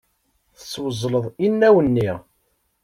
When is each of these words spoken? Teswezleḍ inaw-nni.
Teswezleḍ 0.59 1.25
inaw-nni. 1.45 2.11